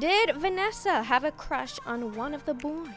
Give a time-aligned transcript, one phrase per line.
[0.00, 2.88] Did Vanessa have a crush on one of the boys?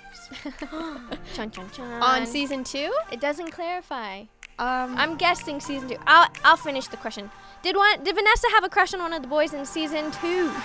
[1.33, 2.02] chun chun chun.
[2.02, 2.90] On season two?
[3.11, 4.20] it doesn't clarify.
[4.60, 5.97] Um, I'm guessing season two.
[6.08, 7.29] I'll I'll finish the question.
[7.63, 10.50] Did one did Vanessa have a crush on one of the boys in season two?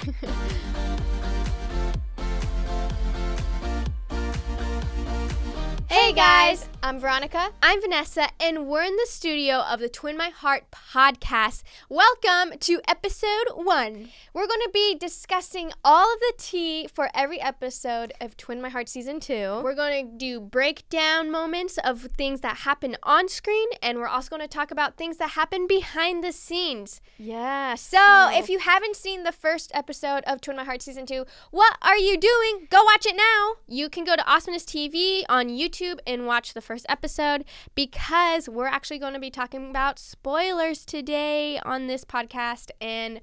[5.89, 7.51] Hey guys, I'm Veronica.
[7.63, 11.63] I'm Vanessa, and we're in the studio of the Twin My Heart podcast.
[11.91, 14.09] Welcome to episode one.
[14.33, 18.71] We're going to be discussing all of the tea for every episode of Twin My
[18.71, 19.61] Heart season two.
[19.63, 24.31] We're going to do breakdown moments of things that happen on screen, and we're also
[24.31, 27.03] going to talk about things that happen behind the scenes.
[27.19, 27.75] yeah.
[27.75, 31.77] So, if you haven't seen the first episode of Twin My Heart Season 2, what
[31.83, 32.69] are you doing?
[32.71, 33.57] Go watch it now.
[33.69, 38.69] You can go to Awesomeness TV on YouTube and watch the first episode because we're
[38.69, 43.21] actually going to be talking about spoilers today on this podcast and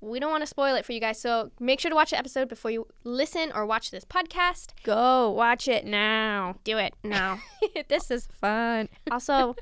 [0.00, 1.20] we don't want to spoil it for you guys.
[1.20, 4.68] So, make sure to watch the episode before you listen or watch this podcast.
[4.82, 6.56] go watch it now.
[6.64, 7.38] Do it now.
[7.88, 8.88] this is fun.
[9.10, 9.56] also,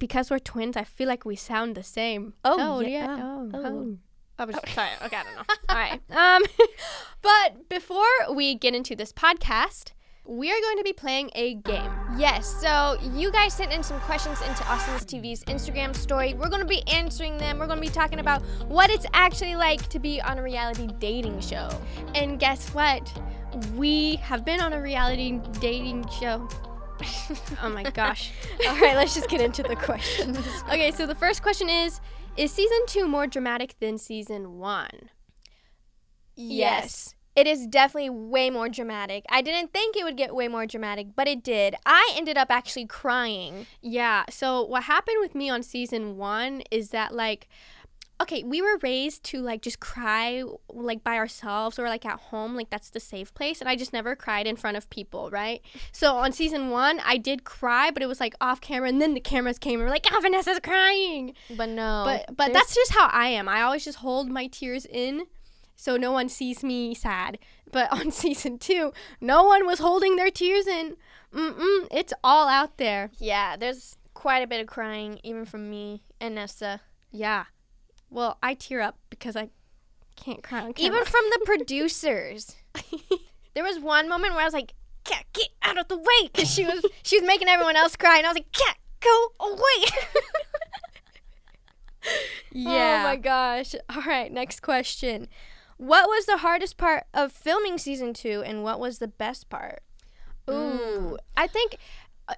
[0.00, 2.32] because we're twins, I feel like we sound the same.
[2.44, 2.88] Oh, yeah.
[2.88, 3.16] yeah.
[3.22, 3.66] Oh, Oh.
[3.66, 3.96] oh.
[4.36, 4.88] I was sorry.
[5.04, 5.42] Okay, I don't know.
[5.68, 6.00] All right.
[6.10, 6.42] Um,
[7.22, 9.92] but before we get into this podcast,
[10.24, 11.90] we are going to be playing a game.
[12.16, 12.46] Yes.
[12.60, 16.34] So you guys sent in some questions into Awesomeness TV's Instagram story.
[16.34, 17.58] We're going to be answering them.
[17.58, 20.88] We're going to be talking about what it's actually like to be on a reality
[20.98, 21.68] dating show.
[22.14, 23.12] And guess what?
[23.74, 26.48] We have been on a reality dating show.
[27.62, 28.30] oh my gosh.
[28.68, 30.38] All right, let's just get into the questions.
[30.68, 32.00] Okay, so the first question is
[32.36, 35.10] Is season two more dramatic than season one?
[37.34, 39.24] It is definitely way more dramatic.
[39.30, 41.74] I didn't think it would get way more dramatic, but it did.
[41.86, 43.66] I ended up actually crying.
[43.80, 47.48] Yeah, so what happened with me on season one is that, like,
[48.22, 52.54] okay, we were raised to like just cry like by ourselves or like at home,
[52.54, 53.60] like that's the safe place.
[53.60, 55.60] And I just never cried in front of people, right?
[55.90, 59.14] So on season one, I did cry, but it was like off camera, and then
[59.14, 62.02] the cameras came and were like, "Ah, Vanessa's crying." But no.
[62.04, 63.48] But but that's just how I am.
[63.48, 65.22] I always just hold my tears in
[65.82, 67.38] so no one sees me sad.
[67.72, 70.96] But on season 2, no one was holding their tears in.
[71.34, 73.10] Mm-mm, it's all out there.
[73.18, 76.82] yeah, there's quite a bit of crying, even from me and Nessa.
[77.10, 77.46] Yeah.
[78.10, 79.48] Well, I tear up because I
[80.14, 80.98] can't cry on camera.
[80.98, 82.54] Even from the producers.
[83.54, 86.48] there was one moment where I was like, "Cat, get out of the way," because
[86.48, 89.84] she was she was making everyone else cry, and I was like, "Cat, go away."
[92.52, 93.00] yeah.
[93.00, 93.74] Oh my gosh.
[93.88, 95.28] All right, next question.
[95.76, 99.82] What was the hardest part of filming season two, and what was the best part?
[100.50, 101.76] Ooh, I think
[102.28, 102.34] uh,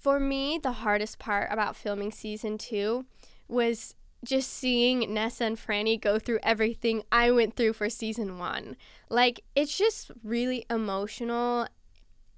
[0.00, 3.06] for me the hardest part about filming season two
[3.48, 8.76] was just seeing Nessa and Franny go through everything I went through for season one.
[9.08, 11.68] Like it's just really emotional,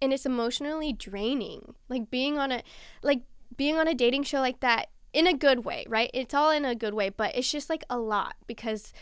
[0.02, 1.74] and it's emotionally draining.
[1.88, 2.62] Like being on a
[3.02, 3.22] like
[3.56, 6.10] being on a dating show like that in a good way, right?
[6.12, 8.92] It's all in a good way, but it's just like a lot because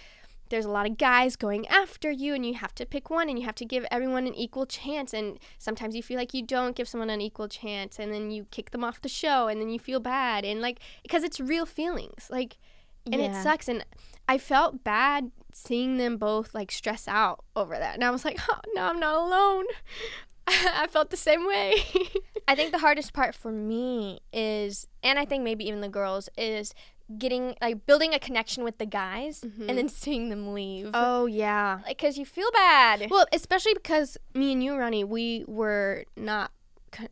[0.49, 3.38] there's a lot of guys going after you and you have to pick one and
[3.38, 6.77] you have to give everyone an equal chance and sometimes you feel like you don't
[6.77, 9.69] give someone an equal chance and then you kick them off the show and then
[9.69, 12.59] you feel bad and like because it's real feelings like
[13.06, 13.84] and it sucks and
[14.28, 18.38] i felt bad seeing them both like stress out over that and i was like
[18.49, 19.66] oh no i'm not alone.
[20.47, 21.75] I felt the same way.
[22.49, 26.28] I think the hardest part for me is, and I think maybe even the girls,
[26.37, 26.75] is
[27.19, 29.77] getting like building a connection with the guys and mm-hmm.
[29.77, 30.91] then seeing them leave.
[30.95, 33.09] oh yeah like, cause you feel bad.
[33.11, 36.51] Well, especially because me and you, Ronnie, we were not,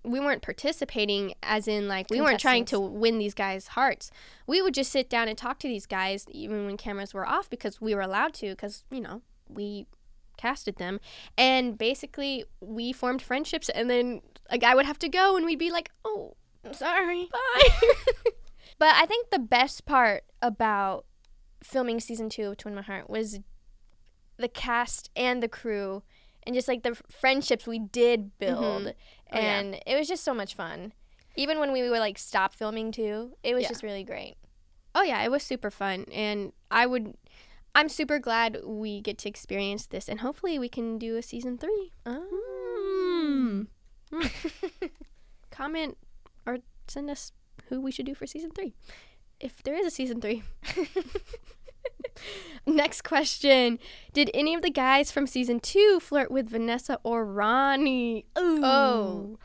[0.05, 4.11] we weren't participating, as in like we weren't trying to win these guys' hearts.
[4.47, 7.51] We would just sit down and talk to these guys, even when cameras were off,
[7.51, 9.87] because we were allowed to, because you know we
[10.37, 11.01] casted them,
[11.37, 15.59] and basically we formed friendships, and then a guy would have to go, and we'd
[15.59, 17.29] be like, oh, I'm sorry.
[17.33, 18.31] bye.
[18.82, 21.04] But I think the best part about
[21.62, 23.38] filming season two of Twin My Heart was
[24.38, 26.03] the cast and the crew
[26.43, 28.87] and just like the friendships we did build.
[28.87, 28.94] Mhm.
[29.32, 29.61] Oh, yeah.
[29.61, 30.94] And it was just so much fun.
[31.37, 33.69] Even when we were like stop filming too, it was Yeah.
[33.69, 34.34] just really great.
[34.96, 37.17] Oh yeah, it was super fun, and I would.
[37.76, 41.56] I'm super glad we get to experience this, and hopefully we can do a season
[41.56, 41.93] three.
[42.05, 43.69] Mm.
[45.52, 45.96] Comment
[46.44, 46.58] or
[46.88, 47.31] send us
[47.77, 48.75] who we should do for season three,
[49.41, 50.43] if there is a season three.
[52.67, 53.79] Next question:
[54.13, 58.27] Did any of the guys from season two flirt with Vanessa or Ronnie?
[58.39, 58.61] Ooh.
[58.65, 59.39] Oh.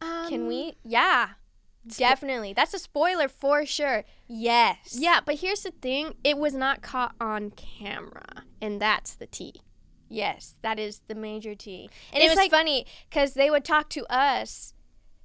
[0.00, 0.74] Um, Can we?
[0.84, 1.30] Yeah.
[1.86, 2.52] Definitely.
[2.52, 4.04] That's a spoiler for sure.
[4.28, 4.96] Yes.
[4.96, 9.54] Yeah, but here's the thing: it was not caught on camera, and that's the tea.
[10.08, 11.88] Yes, that is the major tea.
[12.12, 14.74] And It's it was like- funny because they would talk to us.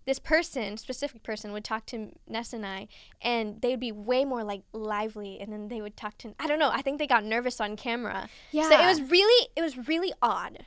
[0.07, 2.87] This person, specific person, would talk to Ness and I,
[3.21, 5.39] and they would be way more like lively.
[5.39, 6.71] And then they would talk to I don't know.
[6.71, 8.29] I think they got nervous on camera.
[8.51, 8.69] Yeah.
[8.69, 10.65] So it was really it was really odd.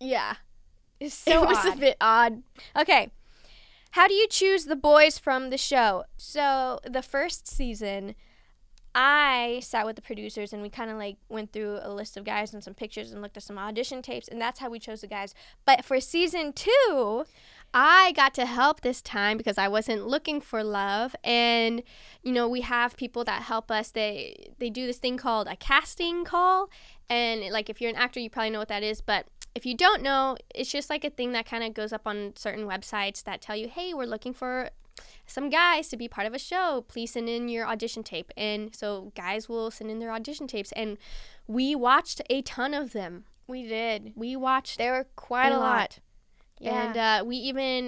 [0.00, 0.34] yeah.
[0.98, 1.76] It's so it was odd.
[1.76, 2.42] a bit odd.
[2.76, 3.12] Okay.
[3.92, 6.04] How do you choose the boys from the show?
[6.16, 8.14] So, the first season,
[8.94, 12.24] I sat with the producers and we kind of like went through a list of
[12.24, 15.00] guys and some pictures and looked at some audition tapes, and that's how we chose
[15.00, 15.34] the guys.
[15.64, 17.24] But for season two,
[17.74, 21.14] I got to help this time because I wasn't looking for love.
[21.22, 21.82] And
[22.22, 23.90] you know we have people that help us.
[23.90, 26.70] They they do this thing called a casting call.
[27.10, 29.00] And like if you're an actor you probably know what that is.
[29.00, 32.06] But if you don't know it's just like a thing that kind of goes up
[32.06, 34.70] on certain websites that tell you hey we're looking for
[35.26, 36.84] some guys to be part of a show.
[36.88, 38.32] Please send in your audition tape.
[38.36, 40.72] And so guys will send in their audition tapes.
[40.72, 40.98] And
[41.46, 43.24] we watched a ton of them.
[43.46, 44.12] We did.
[44.14, 45.98] we watched There were quite a, lot.
[46.60, 46.86] Yeah.
[46.88, 47.86] and uh, we even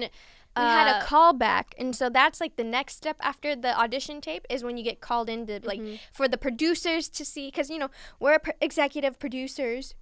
[0.57, 4.19] we had uh, a callback, and so that's like the next step after the audition
[4.19, 5.99] tape is when you get called in to like Mhm.
[6.11, 7.89] for the producers to see, because you know
[8.19, 9.95] we're executive producers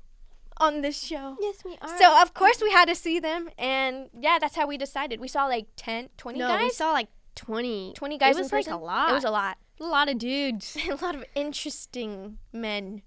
[0.57, 1.38] on this show.
[1.39, 1.98] Yes, we are.
[2.00, 5.19] So of course we had to see them, and yeah, that's how we decided.
[5.19, 6.63] We saw like 10, 20 no, guys.
[6.63, 7.94] we saw like 20.
[7.95, 9.12] 20 guys It was like a lot.
[9.12, 9.57] It was a lot.
[9.80, 10.75] a lot of dudes.
[10.89, 13.04] a lot of interesting men.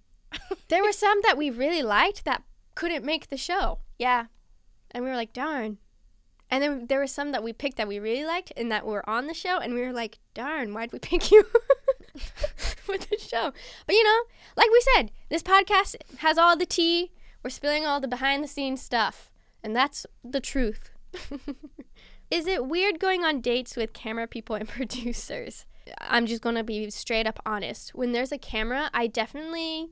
[0.69, 2.43] there were some that we really liked that
[2.75, 3.81] couldn't make the show.
[3.99, 4.27] Yeah.
[4.93, 5.79] And we were like, darn.
[6.51, 9.09] And then there were some that we picked that we really liked and that were
[9.09, 9.59] on the show.
[9.59, 11.45] And we were like, darn, why'd we pick you
[12.15, 13.53] for the show?
[13.87, 14.21] But you know,
[14.57, 17.11] like we said, this podcast has all the tea.
[17.43, 19.31] We're spilling all the behind the scenes stuff.
[19.65, 20.91] And that's the truth.
[22.31, 25.67] Is it weird going on dates with camera people and producers?
[25.99, 27.95] I'm just to be straight up honest.
[27.95, 29.89] When there's a camera, I definitely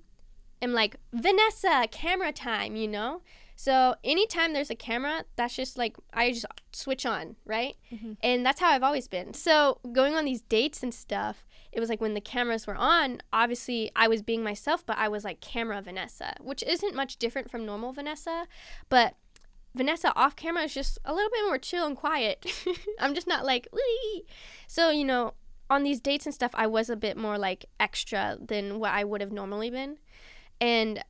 [0.62, 3.22] am like, Vanessa, camera time, you know?
[3.60, 7.76] So anytime there's a camera, that's just like, I just switch on, right?
[7.92, 8.16] Mhm.
[8.22, 9.34] And that's how I've always been.
[9.34, 13.20] So going on these dates and stuff, it was like when the cameras were on,
[13.34, 17.50] obviously I was being myself, but I was like camera Vanessa, which isn't much different
[17.50, 18.46] from normal Vanessa.
[18.88, 19.16] But
[19.74, 22.46] Vanessa off camera is just a little bit more chill and quiet.
[22.98, 24.24] I'm just not like, Wee.
[24.68, 25.34] so you know,
[25.68, 29.04] on these dates and stuff, I was a bit more like extra than what I
[29.04, 29.98] would have normally been,
[30.62, 31.04] and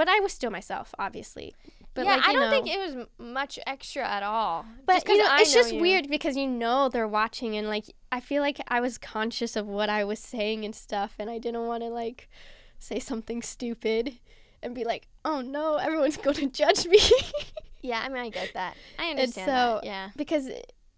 [0.00, 1.54] but I was still myself, obviously.
[1.92, 4.64] But yeah, like, I don't know, think it was much extra at all.
[4.86, 5.80] but Just you know, it's know just you.
[5.82, 9.66] weird because you know they're watching, and like I feel like I was conscious of
[9.66, 12.30] what I was saying and stuff, and I didn't want to like
[12.78, 14.18] say something stupid
[14.62, 16.98] and be like, oh no, everyone's going to judge me.
[17.82, 18.74] Yeah, I mean, I get that.
[18.98, 19.84] I understand so- that.
[19.84, 20.10] Yeah.
[20.16, 20.48] because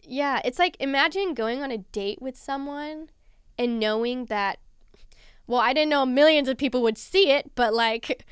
[0.05, 3.09] yeah it's like imagine going on a date with someone
[3.57, 4.59] and knowing that
[5.47, 8.25] well i didn't know millions of people would see it but like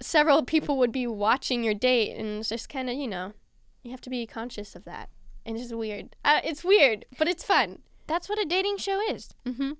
[0.00, 3.32] several people would be watching your date and it's just kind of you know
[3.82, 5.08] you have to be conscious of that
[5.44, 9.00] and it's just weird uh, it's weird but it's fun That's what a dating show
[9.10, 9.34] is.
[9.46, 9.72] mm-hmm.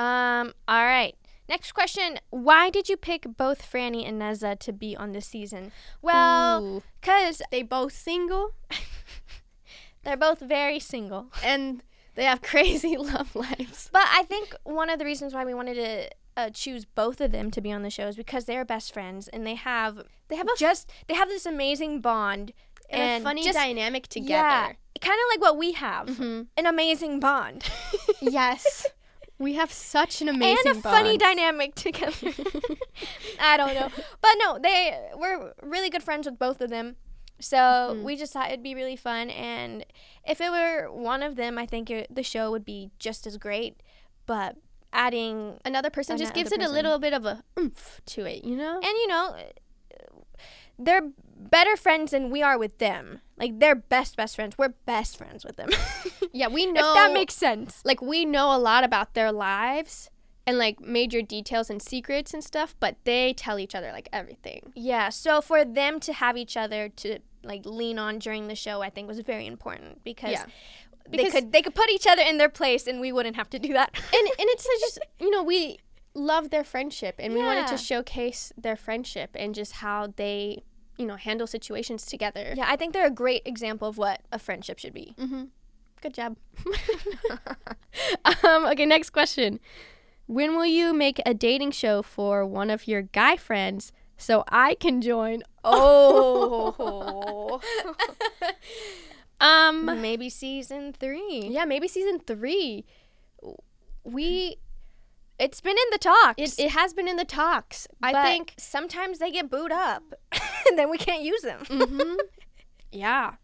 [0.00, 1.16] Um, all right.
[1.48, 2.20] Next question.
[2.30, 5.72] Why did you pick both Franny and Neza to be on this season?
[6.02, 8.52] Well, because they both single
[10.04, 11.32] they're both very single.
[11.44, 11.82] and
[12.14, 15.74] they have crazy love lives But I think one of the reasons why we wanted
[15.74, 18.92] to uh, choose both of them to be on the show is because they're best
[18.94, 22.52] friends and they have they have a just they have this amazing bond
[22.90, 26.46] and, a funny just, dynamic Yeah, together kind of like what we have, Mhm.
[26.56, 27.64] an amazing bond.
[28.22, 28.86] yes
[29.38, 32.32] we have such an amazing and a funny dynamic together.
[33.40, 33.88] I don't know,
[34.20, 36.96] but no, they we're really good friends with both of them.
[37.40, 38.02] So Mhm.
[38.02, 39.84] we just thought it'd be really fun, and
[40.26, 43.36] if it were one of them, I think it, the show would be just as
[43.36, 43.80] great.
[44.26, 44.56] But
[44.98, 48.44] adding, another person just Another gives it a little bit of a oomph to it,
[48.44, 48.74] you know?
[48.74, 49.36] and you know,
[50.78, 53.20] they're better friends than we are with them.
[53.36, 54.56] Like they're best best friends.
[54.58, 55.70] We're best friends with them.
[56.32, 57.80] yeah, we know if that makes sense.
[57.84, 60.10] like we know a lot about their lives
[60.46, 64.72] and like major details and secrets and stuff, but they tell each other like everything.
[64.74, 68.82] Yeah, so for them to have each other to like lean on during the show,
[68.82, 70.46] I think was very important because Yeah.
[71.10, 73.48] They Because- could they could put each other in their place and we wouldn't have
[73.50, 73.90] to do that.
[73.94, 75.78] And and it's just, you know, we
[76.14, 80.62] love their friendship and we wanted to showcase their friendship and just how they,
[80.96, 82.54] you know, handle situations together.
[82.56, 85.14] yeah, I think they're a great example of what a friendship should be.
[85.18, 85.44] Mm-hmm.
[86.00, 86.36] Good job.
[88.44, 89.60] um, okay, next question.
[90.26, 94.74] When will you make a dating show for one of your guy friends so I
[94.74, 95.42] can join?
[95.64, 97.60] Oh.
[99.40, 101.48] Um, Maybe season 3.
[101.50, 102.84] yeah, maybe season three.
[104.04, 104.56] We,
[105.38, 106.58] It's been in the talks.
[106.58, 107.86] It, it has been in the talks.
[108.02, 108.54] I think.
[108.58, 110.02] sometimes they get booed up,
[110.68, 111.64] and then we can't use them.
[111.68, 112.14] hmm
[112.92, 113.34] yeah.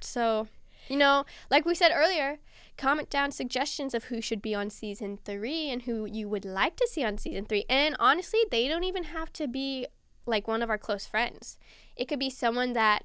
[0.00, 0.48] So,
[0.88, 2.38] you know, like we said earlier,
[2.78, 6.76] comment down suggestions of who should be on season three and who you would like
[6.76, 7.64] to see on season three.
[7.68, 9.86] And honestly, they don't even have to be
[10.26, 11.58] like one of our close friends.
[11.96, 13.04] It could be someone that,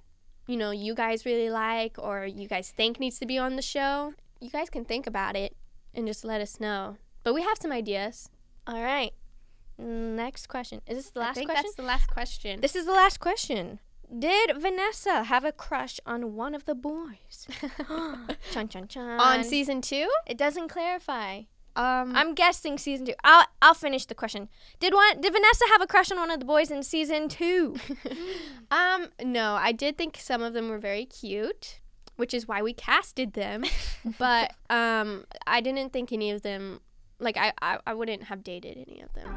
[0.49, 3.61] you know, you guys really like or you guys think needs to be on the
[3.61, 4.15] show.
[4.41, 5.55] You guys can think about it
[5.93, 6.97] and just let us know.
[7.23, 8.29] But we have some ideas.
[8.65, 9.11] All right.
[9.77, 10.81] Next question.
[10.87, 11.63] Is this the I last think question?
[11.63, 12.61] that's the last question.
[12.61, 13.79] This is the last question.
[14.17, 17.45] Did Vanessa have a crush on one of the boys?
[18.51, 19.19] chun chun chun.
[19.19, 20.09] on season two?
[20.25, 21.43] it doesn't clarify.
[21.79, 23.13] Um, I'm guessing season two.
[23.23, 24.49] I'll I'll finish the question.
[24.81, 27.77] Did one did Vanessa have a crush on one of the boys in season two?
[28.71, 31.79] Um, no, I did think some of them were very cute,
[32.17, 33.63] which is why we casted them.
[34.19, 36.79] but um, I didn't think any of them,
[37.17, 39.27] like I, I, I wouldn't have dated any of them.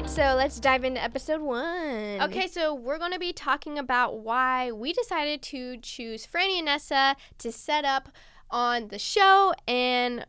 [0.00, 2.20] Right, so let's dive into episode one.
[2.20, 7.16] Okay, so we're gonna be talking about why we decided to choose Franny and Nessa
[7.38, 8.10] to set up
[8.50, 10.24] on the show and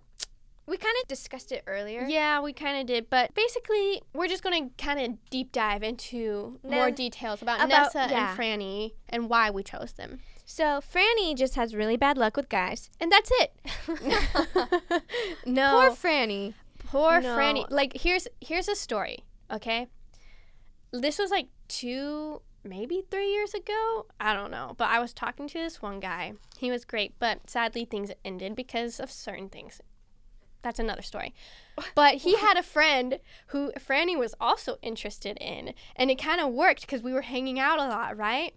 [0.68, 2.06] we kind of discussed it earlier.
[2.08, 5.82] Yeah, we kind of did, but basically, we're just going to kind of deep dive
[5.82, 8.32] into more details about, about- Nessa yeah.
[8.32, 10.20] and Franny and why we chose them.
[10.46, 12.90] So Franny just has really bad luck with guys.
[13.00, 13.54] And that's it.
[15.46, 15.72] no.
[15.72, 16.54] Poor Franny.
[16.88, 17.38] Poor No.
[17.38, 17.66] Franny.
[17.70, 19.88] Like here's here's a story, okay?
[20.92, 24.06] This was like 2 maybe 3 years ago.
[24.20, 26.34] I don't know, but I was talking to this one guy.
[26.58, 29.82] He was great, but sadly things ended because of certain things.
[30.62, 31.34] That's another story.
[31.96, 36.52] But he had a friend who Franny was also interested in, and it kind of
[36.52, 38.54] worked because we were hanging out a lot, right?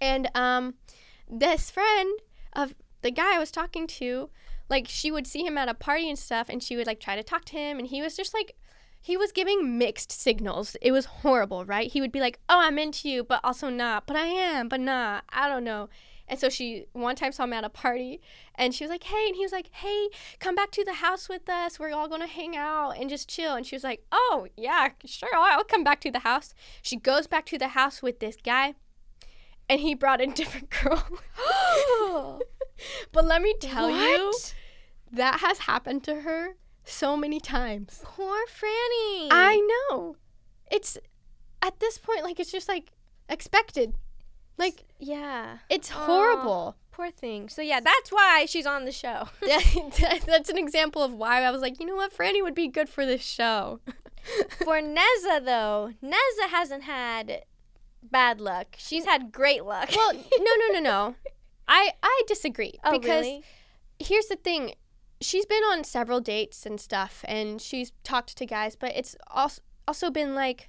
[0.00, 0.74] And um,
[1.28, 2.20] this friend
[2.52, 4.30] of the guy I was talking to,
[4.68, 7.16] like she would see him at a party and stuff, and she would like try
[7.16, 8.54] to talk to him, and he was just like,
[9.04, 10.76] he was giving mixed signals.
[10.80, 11.90] It was horrible, right?
[11.90, 14.06] He would be like, "Oh, I'm into you, but also not.
[14.06, 15.24] But I am, but not.
[15.30, 15.88] I don't know."
[16.28, 18.20] And so she one time saw him at a party,
[18.54, 21.28] and she was like, "Hey," and he was like, "Hey, come back to the house
[21.28, 21.80] with us.
[21.80, 25.34] We're all gonna hang out and just chill." And she was like, "Oh yeah, sure.
[25.34, 28.74] I'll, come back to the house." She goes back to the house with this guy,
[29.68, 31.04] and he brought a different girl.
[33.12, 34.32] but let me tell you,
[35.10, 38.00] that has happened to her so many times.
[38.04, 39.28] Poor Franny.
[39.30, 40.16] I know.
[40.70, 40.98] It's
[41.60, 42.92] at this point like it's just like
[43.28, 43.94] expected.
[44.58, 45.58] Like yeah.
[45.68, 46.06] it's Aw.
[46.06, 46.76] horrible.
[46.90, 47.48] Poor thing.
[47.48, 49.28] So yeah, that's why she's on the show.
[50.26, 52.88] That's an example of why I was like, you know what, Franny would be good
[52.88, 53.80] for this show.
[54.64, 57.42] For Neza though, Neza hasn't had
[58.02, 58.76] bad luck.
[58.78, 59.90] She's had great luck.
[59.96, 61.14] well, no, no, no, no.
[61.66, 63.42] I I disagree oh, because really?
[63.98, 64.74] here's the thing.
[65.22, 69.62] She's been on several dates and stuff, and she's talked to guys, but it's also
[69.88, 70.68] also been like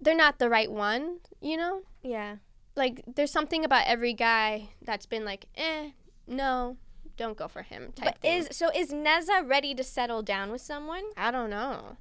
[0.00, 1.82] they're not the right one, you know.
[2.02, 2.36] Yeah.
[2.76, 5.90] Like there's something about every guy that's been like, eh,
[6.26, 6.76] no,
[7.16, 7.92] don't go for him.
[7.94, 8.38] Type But thing.
[8.40, 11.04] is so is Neza ready to settle down with someone?
[11.16, 11.96] I don't know.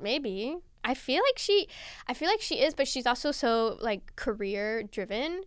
[0.00, 0.56] Maybe.
[0.84, 1.68] I feel like she
[2.06, 5.42] I feel like she is, but she's also so like career driven.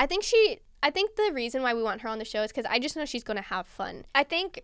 [0.00, 2.52] I think she I think the reason why we want her on the show is
[2.52, 4.04] cuz I just know she's going to have fun.
[4.14, 4.62] I think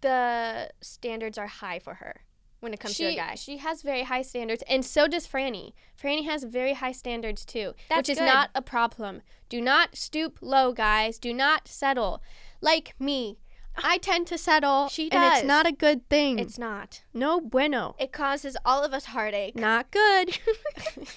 [0.00, 2.22] the standards are high for her
[2.60, 3.34] when it comes she, to a guy.
[3.34, 5.72] She has very high standards and so does Franny.
[6.00, 8.26] Franny has very high standards too, That's which is good.
[8.26, 9.22] not a problem.
[9.48, 11.18] Do not stoop low, guys.
[11.18, 12.22] Do not settle.
[12.60, 13.38] Like me.
[13.82, 15.22] I tend to settle She does.
[15.22, 16.38] and it's not a good thing.
[16.38, 17.02] It's not.
[17.14, 17.94] no bueno.
[17.98, 19.56] It causes all of us heartache.
[19.56, 20.38] Not good.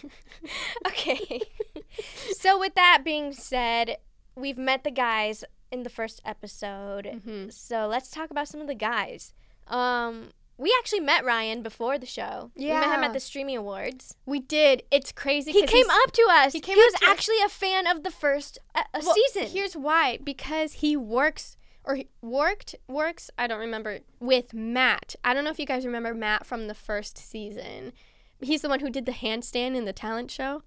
[0.88, 1.42] okay.
[2.38, 3.98] so with that being said,
[4.36, 7.06] we've met the guys in the first episode.
[7.06, 7.52] Mhm.
[7.52, 9.34] So let's talk about some of the guys.
[9.68, 12.52] Um, we actually met Ryan before the show.
[12.56, 14.16] We met him at the streaming awards.
[14.26, 14.84] We did.
[14.92, 15.52] It's crazy.
[15.52, 16.54] He came up to us.
[16.54, 17.12] he He, came was up to us.
[17.12, 19.48] actually a fan of the first uh, uh, Well, season.
[19.50, 23.30] Here's why: because he works or he worked works.
[23.38, 25.16] I don't remember with Matt.
[25.24, 27.92] I don't know if you guys remember Matt from the first season.
[28.40, 30.64] He's the one who did the handstand in the talent show,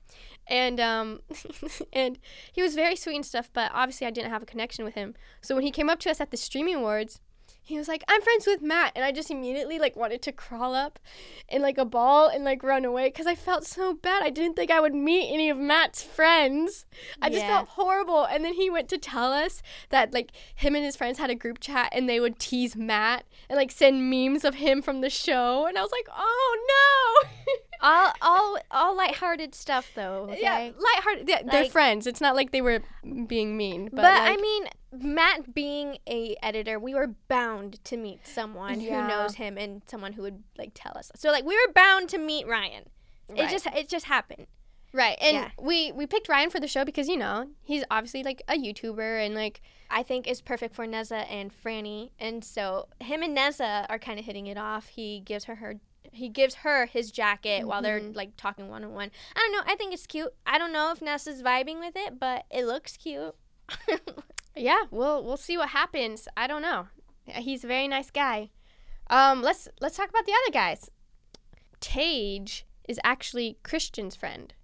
[0.48, 1.20] and um,
[1.92, 2.18] and
[2.52, 3.50] he was very sweet and stuff.
[3.52, 5.14] But obviously, I didn't have a connection with him.
[5.40, 7.20] So when he came up to us at the streaming awards.
[7.62, 10.72] He was like, "I'm friends with Matt," and I just immediately like wanted to crawl
[10.72, 11.00] up
[11.48, 14.22] in like a ball and like run away because I felt so bad.
[14.22, 16.86] I didn't think I would meet any of Matt's friends.
[17.20, 18.24] I just felt horrible.
[18.24, 21.34] And then he went to tell us that like him and his friends had a
[21.34, 25.10] group chat and they would tease Matt and like send memes of him from the
[25.10, 25.66] show.
[25.66, 27.30] And I was like, oh no.
[27.80, 30.28] all all all lighthearted stuff though.
[30.30, 30.40] Okay?
[30.42, 31.28] Yeah, lighthearted.
[31.28, 32.06] Yeah, they're friends.
[32.06, 32.82] It's not like they were
[33.26, 33.84] being mean.
[33.92, 39.02] But, But, I mean, Matt being a editor, we were bound to meet someone Yeah.
[39.02, 41.10] who knows him and someone who would like tell us.
[41.16, 42.84] So like we were bound to meet Ryan.
[43.28, 43.50] It Right.
[43.50, 44.46] just it just happened.
[44.92, 45.50] right, and yeah.
[45.60, 49.24] we we picked Ryan for the show because you know he's obviously like a YouTuber
[49.26, 53.84] and like I think is perfect for Neza and Franny, and so him and Neza
[53.88, 54.88] are kind of hitting it off.
[54.88, 55.74] He gives her her
[56.16, 58.16] he gives her his jacket while they're Mhm.
[58.16, 59.10] like talking one on one.
[59.34, 59.72] I don't know.
[59.72, 60.32] I think it's cute.
[60.46, 63.34] I don't know if Neza's vibing with it, but it looks cute.
[64.56, 66.28] yeah, we'll we'll see what happens.
[66.36, 66.88] I don't know.
[67.26, 68.50] He's a very nice guy.
[69.08, 70.90] Um, let's let's talk about the other guys.
[71.80, 74.54] Tage is actually Christian's friend.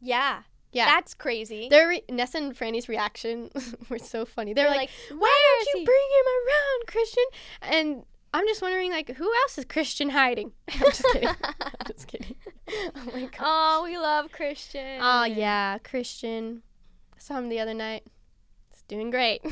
[0.00, 0.86] yeah, Yeah.
[0.86, 1.68] that's crazy.
[1.68, 3.50] Their re- Nessa and Franny's reaction
[3.88, 4.52] were so funny.
[4.52, 7.24] They're, They're like, like, "Why don't you he?" bring him around, Christian?"
[7.62, 10.52] And I'm just wondering, like, who else is Christian hiding?
[10.72, 11.28] I'm just kidding.
[11.28, 12.36] I'm just kidding.
[12.96, 13.40] Oh my god.
[13.40, 14.98] Oh, we love Christian.
[15.02, 16.62] Oh yeah, Christian.
[17.14, 18.04] I saw him the other night.
[18.70, 19.42] He's doing great.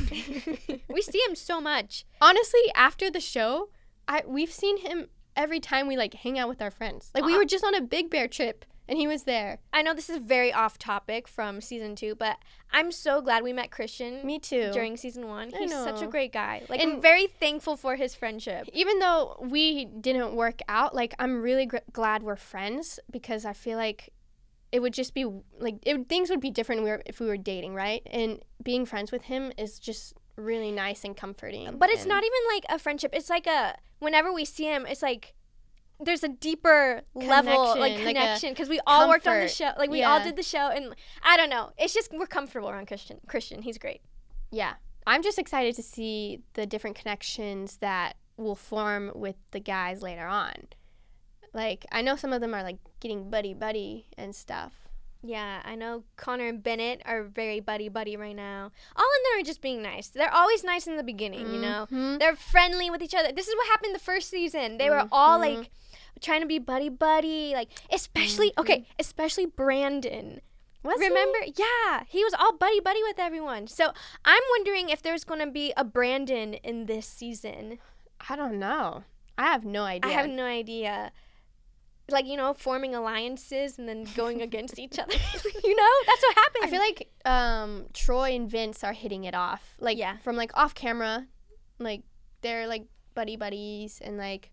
[0.89, 2.07] we see him so much.
[2.23, 3.69] Honestly, after the show,
[4.09, 7.11] I we've seen him every time we like hang out with our friends.
[7.15, 9.59] Like we Uh, were just on a Big Bear trip and he was there.
[9.73, 12.37] I know this is very off topic from season two, but
[12.73, 14.71] I'm so glad we met Christian Me too.
[14.73, 15.53] during season one.
[15.55, 16.63] I He's such a great guy.
[16.69, 18.69] Like, And- I'm very thankful for his friendship.
[18.73, 23.53] even though we didn't work out, like I'm really gr- glad we're friends because I
[23.53, 24.11] feel like
[24.73, 25.25] it would just be
[25.59, 28.03] like it, things would be different if we were dating, right?
[28.11, 31.77] And being friends with him is just really nice and comforting.
[31.79, 33.11] But it's and- not even like a friendship.
[33.15, 35.35] It's like a whenever we see him, it's like
[36.03, 39.71] there's a deeper level like Connection, like because we all worked on the show.
[39.79, 41.71] Like we all did the show, and I don't know.
[41.79, 43.21] It's just we're comfortable around Christian.
[43.29, 44.01] Christian, he's great.
[44.51, 44.75] yeah.
[45.07, 50.27] I'm just excited to see the different connections that will form with the guys later
[50.27, 50.53] on.
[51.53, 54.73] Like I know some of them are like getting buddy buddy and stuff.
[55.23, 58.71] Yeah, I know Connor and Bennett are very buddy buddy right now.
[58.97, 60.09] All of them are just being nice.
[60.09, 61.87] They're always nice in the beginning, you know.
[61.91, 62.19] Mhm.
[62.19, 63.31] They're friendly with each other.
[63.33, 64.79] This is what happened the first season.
[64.79, 65.57] They were all Mhm.
[65.59, 65.71] like
[66.21, 68.93] trying to be buddy buddy, like especially okay, Mm-hmm.
[69.01, 70.41] especially Brandon.
[70.83, 71.09] Was he?
[71.09, 71.39] Remember?
[71.57, 73.67] Yeah, he was all buddy buddy with everyone.
[73.67, 73.93] So
[74.25, 77.79] I'm wondering if there's gonna be a Brandon in this season.
[78.29, 79.05] I don't know.
[79.37, 80.11] I have no idea.
[80.11, 81.13] I have no idea.
[82.11, 85.13] Like you know, forming alliances and then going against each other.
[85.65, 86.65] you know, that's what happened.
[86.65, 89.77] I feel like um, Troy and Vince are hitting it off.
[89.81, 90.17] Like Yeah.
[90.19, 91.27] from like off camera,
[91.79, 92.03] like
[92.41, 94.51] they're like buddy buddies and like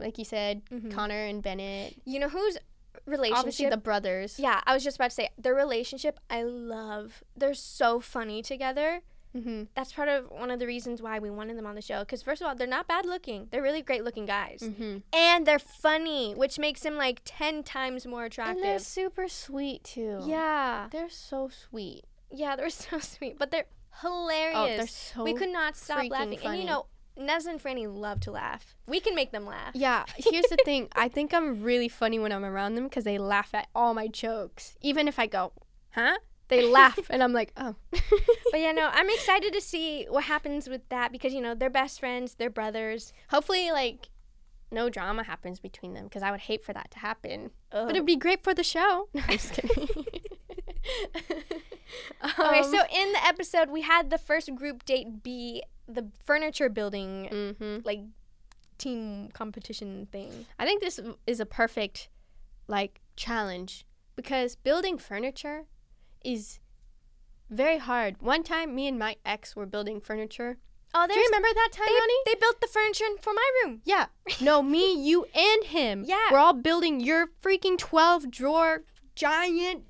[0.00, 0.90] like you said, Mhm.
[0.92, 1.94] Connor and Bennett.
[2.04, 2.58] you know whose
[3.06, 3.38] relationship.
[3.38, 4.38] Obviously the brothers.
[4.38, 6.18] yeah, I was just about to say their relationship.
[6.30, 7.22] I love.
[7.36, 9.00] They're so funny together.
[9.32, 12.00] hmm That's part of one of the reasons why we wanted them on the show.
[12.00, 13.48] Because first of all, they're not bad looking.
[13.50, 18.06] They're really great looking guys, hmm and they're funny, which makes them like ten times
[18.06, 18.56] more attractive.
[18.56, 20.20] And they're super sweet too.
[20.24, 22.04] Yeah, They're so sweet.
[22.30, 23.66] yeah, they're so sweet, but they're
[24.02, 24.76] Oh, hilarious.
[24.78, 28.30] they're so we could not stop laughing, and you know, Nez and Franny love to
[28.30, 28.76] laugh.
[28.86, 29.70] We can make them laugh.
[29.74, 30.88] Yeah, here's the thing.
[30.94, 34.06] I think I'm really funny when I'm around them because they laugh at all my
[34.08, 34.76] jokes.
[34.82, 35.52] Even if I go,
[35.92, 36.18] huh?
[36.48, 37.74] They laugh, and I'm like, oh.
[37.90, 41.70] But yeah, no, I'm excited to see what happens with that because you know they're
[41.70, 43.12] best friends, they're brothers.
[43.30, 44.10] Hopefully, like,
[44.70, 47.50] no drama happens between them because I would hate for that to happen.
[47.72, 47.86] Ugh.
[47.86, 49.08] But it'd be great for the show.
[49.14, 49.88] No, I'm just kidding.
[52.38, 56.68] Okay, Um, so in the episode, we had the first group date be the furniture
[56.68, 57.28] building,
[57.60, 57.84] mhm.
[57.84, 58.00] like
[58.78, 60.46] team competition thing.
[60.58, 62.08] I think this is a perfect,
[62.68, 65.64] like, challenge because building furniture
[66.24, 66.58] is
[67.50, 68.20] very hard.
[68.20, 70.58] One time, me and my ex were building furniture.
[70.94, 72.14] Oh, Do you remember that time, they, Ronnie?
[72.24, 73.82] they built the furniture for my room.
[73.84, 74.06] Yeah.
[74.40, 76.04] No, me, you, and him.
[76.06, 76.28] Yeah.
[76.32, 78.82] We're all building your freaking 12 drawer
[79.14, 79.84] giant.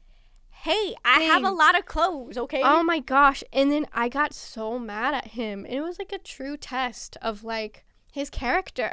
[0.66, 2.37] Hey, I have a lot of clothes.
[2.37, 2.61] Okay.
[2.64, 3.44] Oh my gosh.
[3.52, 5.64] And then I got so mad at him.
[5.64, 8.90] And it was like a true test of like his character.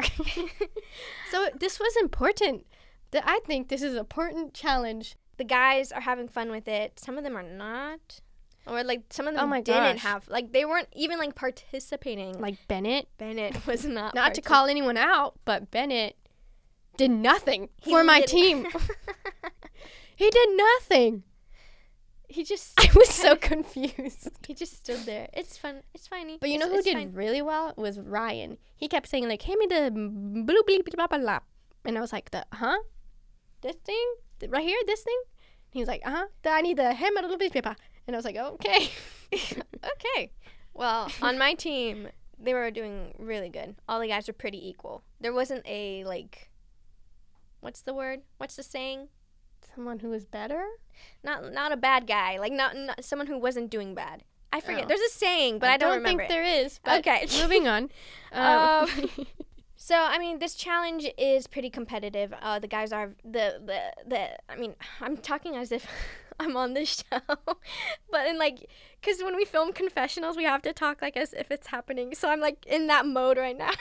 [1.31, 2.65] so this was important.
[3.11, 5.15] That I think this is an important challenge.
[5.37, 6.99] the guys are having fun with it.
[6.99, 8.19] Some of them are not.
[8.65, 10.03] Or like some of oh them Oh my didn't gosh.
[10.03, 12.39] have like they weren't even like participating.
[12.39, 14.13] Like Bennett, Bennett was not.
[14.15, 16.15] not to call anyone out, but Bennett
[16.97, 18.67] did nothing He for my lit- team.
[20.15, 21.23] he did nothing.
[22.33, 24.29] He just I was so confused.
[24.47, 25.27] he just stood there.
[25.33, 25.83] It's fun.
[25.93, 26.37] It's funny.
[26.41, 27.13] But you know It's- who it's did fine.
[27.13, 28.57] really well was Ryan.
[28.75, 31.39] He kept saying like, "Hand me the blue bleep blah blah blah,"
[31.85, 32.79] and I was like, "The huh?
[33.61, 34.07] This thing
[34.39, 34.79] Th- right here?
[34.87, 35.21] This thing?"
[35.71, 36.25] He was like, "Uh huh.
[36.45, 37.75] I need the hand me the blue bleep,"
[38.07, 38.89] and I was like, "Okay."
[39.33, 40.31] okay.
[40.73, 42.07] Well, on my team,
[42.39, 43.75] they were doing really good.
[43.87, 45.03] All the guys were pretty equal.
[45.21, 46.49] There wasn't a like
[47.61, 48.21] what's the word?
[48.37, 49.07] What's the saying?
[49.75, 50.63] Someone who was better?
[51.23, 54.23] Not not a bad guy, like not, not someone who wasn't doing bad.
[54.51, 54.83] I forget.
[54.83, 54.87] Oh.
[54.87, 56.29] There's a saying, but I, don't, remember think it.
[56.29, 56.79] there is.
[56.83, 57.25] But Okay.
[57.41, 57.89] moving on.
[58.31, 58.87] Um,
[59.75, 62.33] So I mean, this challenge is pretty competitive.
[62.41, 64.29] Uh, the guys are the the the.
[64.49, 65.85] I mean, I'm talking as if
[66.39, 67.19] I'm on this show,
[68.09, 68.69] but in like,
[69.01, 72.15] cause when we film confessionals, we have to talk like as if it's happening.
[72.15, 73.71] So I'm like in that mode right now.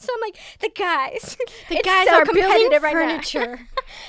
[0.00, 1.36] so I'm like the guys.
[1.68, 3.12] the guys so are building competitive right now.
[3.12, 3.60] furniture.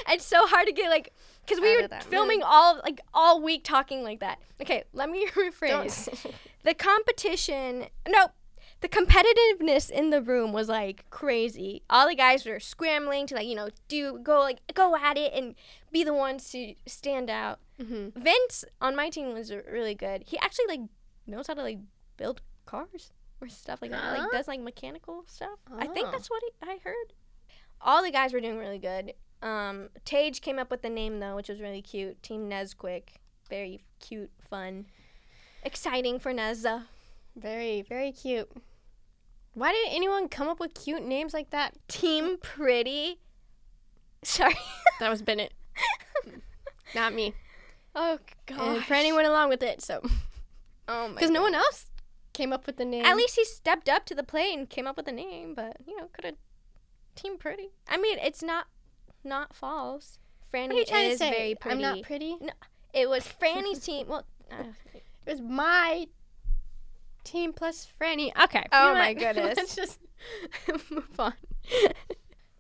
[0.10, 1.14] it's so hard to get like,
[1.48, 4.40] cause we were filming all like all week talking like that.
[4.62, 6.32] Okay, let me rephrase.
[6.64, 8.28] The competition no
[8.80, 11.84] the competitiveness in the room was like crazy.
[11.90, 15.34] All the guys were scrambling to like you know do go like go at it
[15.34, 15.56] and
[15.92, 17.60] be the ones to stand out.
[17.82, 18.14] Mhm.
[18.16, 20.24] vince on my team was really good.
[20.26, 20.82] He actually like
[21.28, 21.80] knows how to like
[22.18, 24.12] build cars or stuff like that.
[24.14, 24.30] Like Huh?
[24.32, 25.60] does like mechanical stuff.
[25.78, 26.12] I think Oh.
[26.12, 27.12] that's what he, i heard.
[27.82, 31.36] All the guys were doing really good um tage came up with the name though
[31.36, 33.16] which was really cute team nesquick
[33.50, 34.86] very cute fun
[35.64, 36.84] exciting for Nezza.
[37.36, 38.50] Very, very cute.
[39.54, 41.74] Why didn't anyone come up with cute names like that?
[41.88, 43.20] Team Pretty.
[44.24, 44.56] Sorry.
[45.00, 45.54] That was Bennett,
[46.94, 47.34] not me.
[47.96, 48.60] oh god.
[48.78, 50.02] And Franny went along with it, so
[50.88, 51.14] Oh my.
[51.16, 51.88] because no one else
[52.34, 53.04] came up with the name.
[53.06, 55.78] At least he stepped up to the plate and came up with a name, but
[55.88, 56.36] you know, could have
[57.16, 57.70] Team Pretty.
[57.90, 58.68] I mean, it's not
[59.24, 60.20] not false.
[60.54, 61.76] Franny what are you trying is very pretty.
[61.76, 62.38] I'm not pretty.
[62.40, 62.52] No,
[62.94, 64.08] It was Franny's team.
[64.08, 66.08] Well, uh, It was my
[67.24, 68.32] team plus Franny.
[68.44, 68.64] Okay.
[68.72, 69.18] Oh you know my what?
[69.20, 69.58] goodness.
[69.58, 70.00] Let's just
[70.92, 71.34] move on.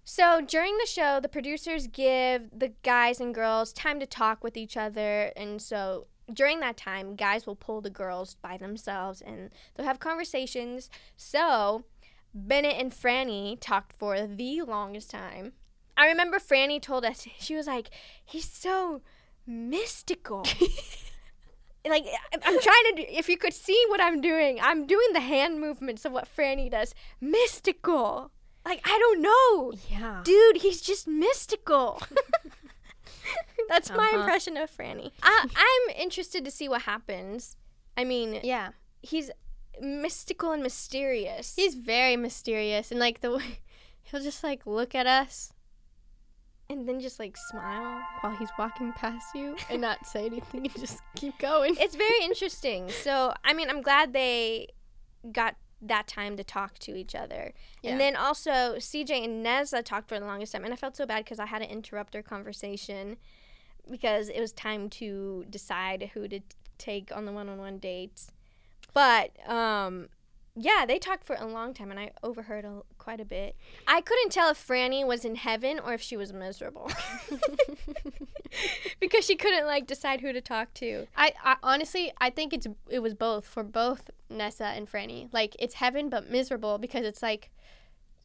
[0.06, 4.58] So during the show, the producers give the guys and girls time to talk with
[4.58, 9.49] each other, and so during that time, guys will pull the girls by themselves and
[9.76, 10.89] they'll have conversations.
[11.17, 11.84] So
[12.34, 15.54] Bennett and Franny talked for the longest time.
[15.97, 17.89] I remember Franny told us she was like,
[18.25, 19.01] "He's so
[19.45, 20.45] mystical."
[21.88, 25.19] like I'm trying to do, if you could see what I'm doing, I'm doing the
[25.19, 26.93] hand movements of what Franny does.
[27.21, 28.32] Mystical.
[28.65, 30.21] Like I don't know Yeah.
[30.23, 32.01] dude, he's just mystical.
[33.69, 34.19] That's my Uh-huh.
[34.19, 35.12] impression of Franny.
[35.23, 37.56] I, I'm interested to see what happens.
[37.97, 38.69] I mean, Yeah.
[39.01, 39.32] he's
[39.82, 41.56] mystical and mysterious.
[41.56, 43.60] He's very mysterious and like the way
[44.03, 45.53] he'll just like look at us
[46.69, 48.02] and then just like smile.
[48.21, 51.76] while he's walking past you and not say anything and just keep going.
[51.80, 52.89] It's very interesting.
[52.89, 54.67] So, I mean, I'm glad they
[55.32, 57.54] got that time to talk to each other.
[57.82, 57.91] Yeah.
[57.91, 60.63] And then also, CJ and Neza talked for the longest time.
[60.63, 63.17] And I felt so bad because I had to interrupt their conversation
[63.89, 66.45] because it was time to decide who to t-
[66.78, 68.32] take on the one on one dates.
[68.93, 70.08] But, um,
[70.56, 73.56] yeah, they talked for a long time and I overheard a, quite a bit.
[73.88, 76.92] I couldn't tell if Franny was in heaven or if she was miserable.
[79.00, 81.08] because she couldn't, like, decide who to talk to.
[81.16, 85.30] I, I honestly I think it's it was both for both Nessa and Franny.
[85.34, 87.50] Like it's heaven but miserable because it's like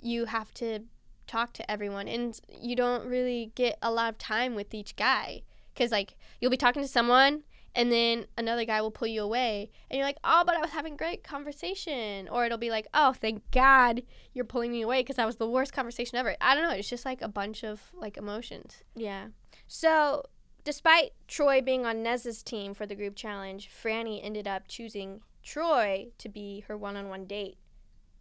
[0.00, 0.80] you have to
[1.26, 5.42] talk to everyone and you don't really get a lot of time with each guy
[5.76, 7.42] cuz like you'll be talking to someone
[7.78, 10.70] and then another guy will pull you away and you're like, "Oh, but I was
[10.70, 14.02] having great conversation." Or it'll be like, "Oh, thank God
[14.34, 16.90] you're pulling me away because that was the worst conversation ever." I don't know, it's
[16.90, 18.82] just like a bunch of like emotions.
[18.94, 19.28] Yeah.
[19.66, 20.24] So,
[20.64, 26.08] despite Troy being on Nez's team for the group challenge, Franny ended up choosing Troy
[26.18, 27.58] to be her one on one date.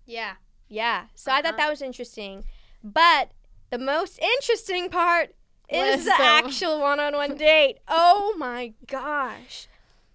[0.06, 0.36] Yeah.
[0.70, 1.08] Yeah.
[1.16, 1.44] So, I Uh-huh.
[1.44, 2.44] thought that was interesting.
[2.84, 3.32] But
[3.70, 5.36] the most interesting part
[5.70, 7.78] is Was the actual one on one date.
[7.88, 9.68] Oh my gosh.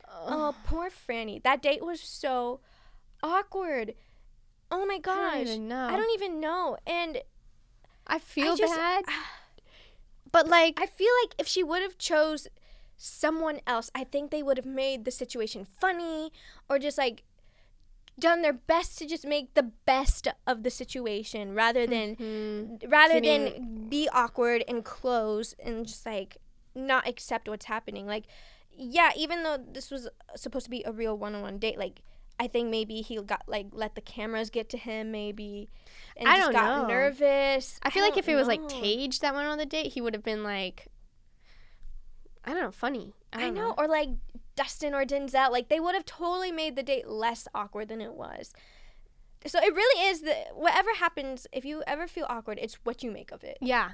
[0.09, 1.43] Oh, poor Franny.
[1.43, 2.61] That date was so
[3.23, 3.95] awkward.
[4.71, 5.17] Oh my gosh.
[5.17, 5.87] I don't even know.
[5.87, 6.77] I don't even know.
[6.87, 7.23] And
[8.07, 9.05] I feel I just, bad.
[9.09, 9.31] Ah.
[10.31, 12.49] But like I feel like if she would have chose
[12.97, 16.33] someone else, I think they would have made the situation funny
[16.69, 17.23] or just like
[18.19, 22.91] done their best to just make the best of the situation rather than Mhm.
[22.93, 26.37] rather than be awkward and close and just like
[26.75, 28.07] not accept what's happening.
[28.07, 28.25] Like
[28.75, 32.03] yeah, even though this was supposed to be a real one-on-one date, like
[32.41, 35.69] I think maybe he got like let the cameras get to him maybe
[36.17, 36.89] and I just got know.
[36.89, 37.79] nervous.
[37.83, 38.69] I feel like don't if it was like know.
[38.69, 40.89] Tage that went on the date, he would have been like,
[42.45, 43.15] I don't know, funny.
[43.33, 44.09] I, I, don't know, or like
[44.57, 48.13] Dustin or Denzel, like they would have totally made the date less awkward than it
[48.15, 48.53] was.
[49.47, 51.47] So it really is the whatever happens.
[51.53, 53.59] If you ever feel awkward, it's what you make of it.
[53.61, 53.93] Yeah,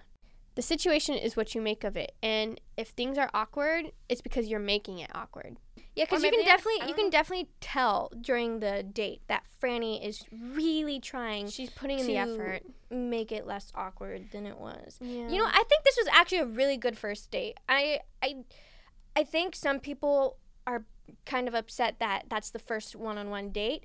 [0.57, 2.13] the situation is what you make of it.
[2.23, 5.57] And if things are awkward, it's because you're making it awkward.
[5.97, 7.11] Yeah, because you can maybe they I definitely you don't can know.
[7.11, 12.63] definitely tell during the date that Franny is really trying She's putting in the effort.
[12.91, 14.99] make it less awkward than it was.
[15.01, 15.29] Yeah.
[15.29, 17.57] You know, I think this was actually a really good first date.
[17.69, 18.45] I I
[19.17, 20.37] I think some people
[20.69, 20.85] are
[21.25, 23.85] kind of upset that that's the first one-on-one date,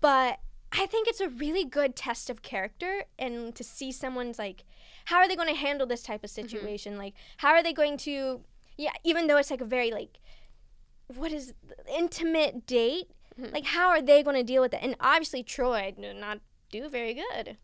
[0.00, 0.38] but
[0.72, 4.64] I think it's a really good test of character and to see someone's like
[5.04, 6.96] how are they going to handle this type of situation?
[6.96, 8.40] Like how are they going to
[8.76, 10.18] yeah, even though it's like a very like
[11.14, 11.52] what is
[11.96, 13.08] intimate date,
[13.38, 13.52] Mhm.
[13.52, 14.80] like how are they going to deal with it?
[14.82, 16.38] And obviously Troy did not
[16.70, 17.56] do very good.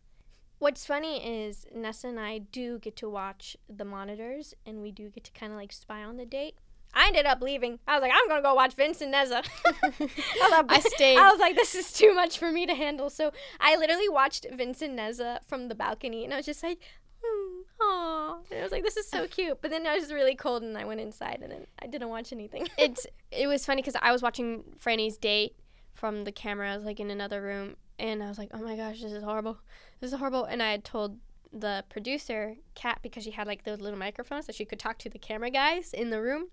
[0.58, 1.14] What's funny
[1.46, 5.32] is Nessa and I do get to watch the monitors and we do get to
[5.32, 6.56] kind of like spy on the date.
[6.92, 7.78] I ended up leaving.
[7.86, 9.44] I was like, I'm gonna go watch Vince and Neza.
[9.64, 11.18] I, I stayed.
[11.18, 13.10] I was like, this is too much for me to handle.
[13.10, 16.78] So I literally watched Vince and Neza from the balcony, and I was just like,
[17.22, 18.38] hmm, aw.
[18.50, 19.60] And I was like, this is so cute.
[19.62, 22.32] But then I was really cold, and I went inside, and then I didn't watch
[22.32, 22.68] anything.
[22.78, 25.54] it's it was funny because I was watching Franny's date
[25.94, 26.72] from the camera.
[26.72, 29.22] I was like in another room, and I was like, "Oh my gosh, this is
[29.22, 29.58] horrible!
[30.00, 31.18] This is horrible!" And I had told
[31.52, 35.08] the producer, Kat, because she had like those little microphones that she could talk to
[35.08, 36.48] the camera guys in the room.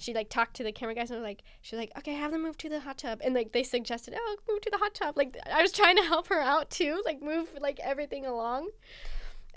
[0.00, 2.32] She like talked to the camera guys and was like, she was like, "Okay, have
[2.32, 4.94] them move to the hot tub," and like they suggested, "Oh, move to the hot
[4.94, 8.70] tub." Like I was trying to help her out too, like move like everything along.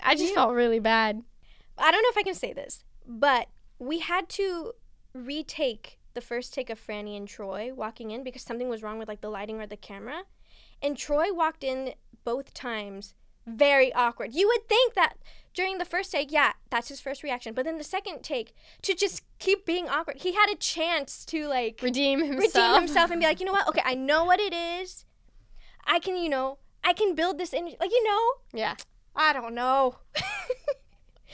[0.02, 0.34] I just Yeah.
[0.34, 1.22] felt really bad.
[1.78, 4.72] I don't know if I can say this, but we had to
[5.14, 9.08] retake the first take of Franny and Troy walking in because something was wrong with
[9.08, 10.24] like the lighting or the camera.
[10.82, 13.14] And Troy walked in both times
[13.46, 14.34] very awkward.
[14.34, 15.14] You would think that
[15.54, 17.54] during the first take, yeah, that's his first reaction.
[17.54, 21.46] But then the second take, to just keep being awkward, he had a chance to
[21.48, 22.54] like Redeem himself.
[22.54, 23.68] redeem himself and be like, you know what?
[23.68, 25.04] Okay, I know what it is.
[25.86, 27.64] I can, you know, I can build this in.
[27.80, 28.20] Like, you know,
[28.52, 28.74] Yeah.
[29.16, 29.96] I don't know.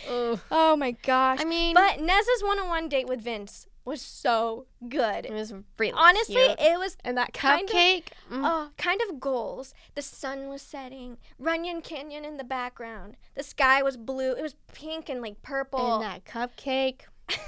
[0.08, 1.40] Oh my gosh.
[1.40, 5.24] I mean, But Nez's one-on-one date with Vince was so good.
[5.26, 6.60] it was really Honestly, cute.
[6.60, 8.04] it was and that kind of- cupcake.
[8.30, 8.42] mm.
[8.44, 9.72] oh, kind of goals.
[9.94, 13.16] The sun was setting, Runyon Canyon in the background.
[13.34, 14.32] The sky was blue.
[14.32, 15.94] It was pink and like purple.
[15.96, 17.00] And that cupcake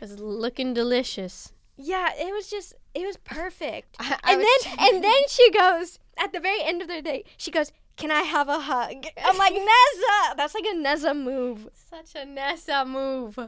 [0.00, 1.52] was looking delicious.
[1.76, 3.96] yeah, it was just it was perfect.
[3.98, 7.02] I, I and was- then and then she goes at the very end of their
[7.02, 7.26] date.
[7.36, 11.68] She goes, "Can I have a hug?" I'm like, "Neza, that's like a Neza move."
[11.72, 13.38] such a Nessa move.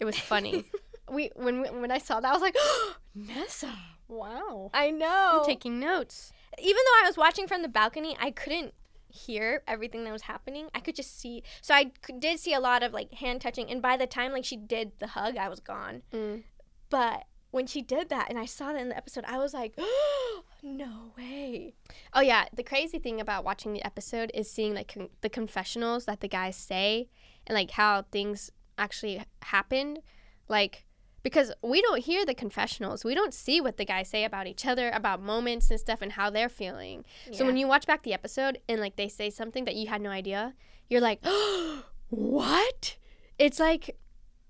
[0.00, 0.64] It was funny.
[1.10, 2.56] we when we, when I saw that, I was like,
[3.14, 3.72] Nessa,
[4.08, 4.70] wow.
[4.74, 5.40] I know.
[5.40, 6.32] I'm taking notes.
[6.58, 8.74] even though I was watching from the balcony, I couldn't
[9.08, 10.68] hear everything that was happening.
[10.74, 11.42] I could just see.
[11.62, 14.44] So I did see a lot of like hand touching, and by the time like
[14.44, 16.02] she did the hug, I was gone.
[16.12, 16.42] Mm.
[16.90, 19.78] But when she did that, and I saw that in the episode, I was like,
[20.62, 21.74] no way.
[22.12, 26.06] Oh yeah, the crazy thing about watching the episode is seeing like con- the confessionals
[26.06, 27.08] that the guys say
[27.46, 30.00] and like how things actually happened.
[30.48, 30.84] Like
[31.24, 33.02] because we don't hear the confessionals.
[33.02, 36.12] We don't see what the guys say about each other, about moments and stuff and
[36.12, 37.06] how they're feeling.
[37.32, 40.02] So when you watch back the episode and like they say something that you had
[40.02, 40.54] no idea,
[40.88, 42.98] you're like, oh, "What?"
[43.38, 43.96] It's like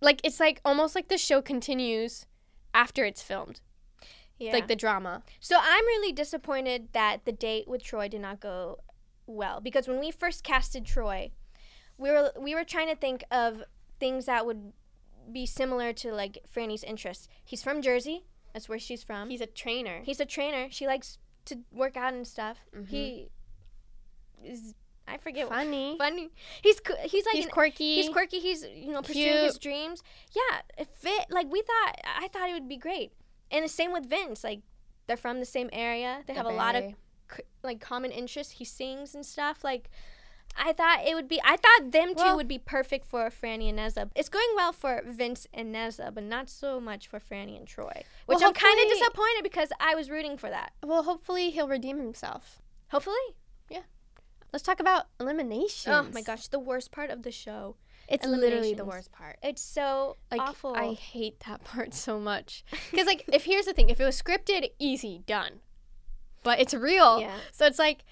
[0.01, 2.27] like it's like almost like the show continues
[2.75, 3.61] after it's filmed.
[4.39, 4.53] yeah.
[4.53, 5.23] Like the drama.
[5.39, 8.81] So I'm really disappointed that the date with Troy did not go
[9.27, 11.31] well because when we first casted Troy,
[11.99, 13.63] we were we were trying to think of
[14.05, 14.73] things that would
[15.33, 17.27] be similar to like Franny's interests.
[17.51, 18.25] He's from Jersey.
[18.53, 19.31] That's where she's from.
[19.31, 20.01] He's a trainer.
[20.05, 20.67] He's a trainer.
[20.71, 22.59] She likes to work out and stuff.
[22.77, 22.89] Mhm.
[22.89, 23.29] He
[24.45, 24.75] is
[25.07, 25.97] I forget what funny.
[26.07, 26.31] funny.
[26.63, 26.79] He's
[27.13, 27.95] he's like He's an- quirky.
[27.97, 28.41] he's quirky.
[28.41, 30.03] He's you know pursuing his dreams.
[30.33, 31.27] Yeah, it fit.
[31.31, 31.95] Like we thought.
[32.05, 33.13] I thought it would be great.
[33.51, 34.45] And the same with Vince.
[34.45, 34.61] Like
[35.07, 36.23] they're from the same area.
[36.27, 36.85] They have a lot of
[37.63, 38.55] like common interests.
[38.61, 39.65] He sings and stuff.
[39.65, 39.91] Like
[40.57, 41.41] I thought it would be.
[41.45, 44.11] I thought them two would be perfect for Franny and Neza.
[44.15, 48.03] It's going well for Vince and Neza, but not so much for Franny and Troy.
[48.27, 50.73] Which Well, I'm kind of disappointed because I was rooting for that.
[50.85, 52.63] Well, hopefully he'll redeem himself.
[52.89, 53.17] Hopefully.
[53.69, 53.81] Yeah.
[54.53, 55.93] Let's talk about eliminations.
[55.93, 57.77] Oh my gosh, the worst part of the show.
[58.09, 59.39] it's literally the worst part.
[59.43, 60.75] It's so Like awful.
[60.77, 62.65] I hate that part so much.
[62.93, 65.61] Because like, if here's the thing, if it was scripted, easy, done.
[66.45, 67.35] But it's real, Yeah.
[67.51, 68.05] so it's like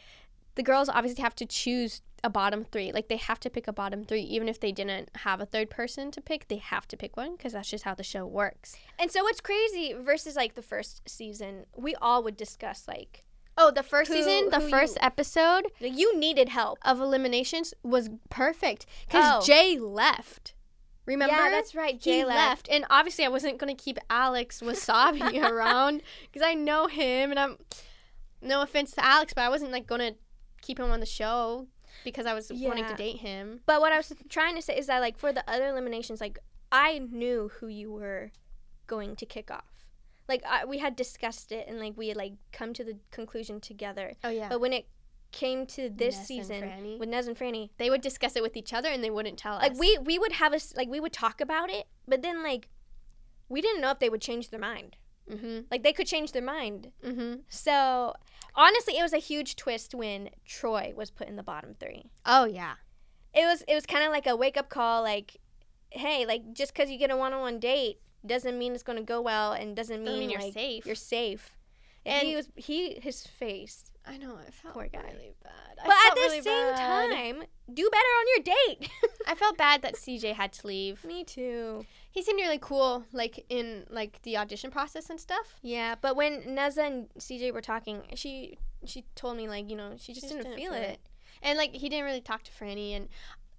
[0.57, 2.93] the girls obviously have to choose a bottom three.
[2.93, 5.71] Like they have to pick a bottom three, even if they didn't have a third
[5.71, 6.49] person to pick.
[6.49, 8.77] They have to pick one because that's just how the show works.
[8.99, 13.25] And so what's crazy versus like the first season, we all would discuss like
[13.59, 16.79] Oh, the first Who- season, the first you- episode you needed help.
[16.83, 19.47] of eliminations was perfect because Oh.
[19.47, 20.55] Jay left.
[21.05, 21.35] Remember?
[21.35, 22.01] Yeah, that's right.
[22.01, 22.37] Jay he left.
[22.37, 22.69] left.
[22.71, 27.59] and obviously I wasn't gonna keep Alex Wasabi around because I know him, and I'm
[28.41, 30.13] no offense to Alex, but I wasn't like gonna
[30.63, 31.67] keep him on the show.
[32.05, 33.61] Because I was wanting to date him.
[33.67, 36.39] But what I was trying to say is that like for the other eliminations, like
[36.71, 38.31] I knew who you were
[38.87, 39.89] going to kick off.
[40.29, 43.61] Like I, we had discussed it and like we had like come to the conclusion
[43.61, 44.15] together.
[44.25, 44.49] Oh yeah.
[44.49, 44.87] But when it
[45.33, 48.73] came to this Ness season with Nez and Franny, they would discuss it with each
[48.73, 49.63] other and they wouldn't tell us.
[49.63, 52.69] like we we would have us like we would talk about it, but then like
[53.49, 54.97] we didn't know if they would change their mind.
[55.31, 55.67] Mhm.
[55.71, 56.93] Like they could change their mind.
[57.05, 57.43] Mhm.
[57.49, 58.15] So
[58.55, 62.11] honestly, it was a huge twist when Troy was put in the bottom three.
[62.27, 62.75] Oh yeah.
[63.35, 65.39] it was it was kind of like a wake up call like
[65.91, 69.21] hey like just because you get a one-on-one date doesn't mean it's going to go
[69.23, 70.85] well and doesn't Doesn't mean, mean you're like, safe.
[70.85, 71.57] you're safe
[72.05, 74.37] and And- he was he his face I know.
[74.37, 75.01] I felt Poor guy.
[75.13, 75.53] really bad.
[75.83, 76.77] I but at the really same bad.
[76.77, 78.91] time do better on your date
[79.27, 81.05] I felt bad that CJ had to leave.
[81.05, 85.55] me too He seemed really cool, like in like the audition process and stuff.
[85.63, 89.93] yeah but when neza and cj were talking she she told me like you know
[89.97, 90.99] she just, didn't, feel, it.
[91.43, 93.09] And like he didn't really talk to Franny, and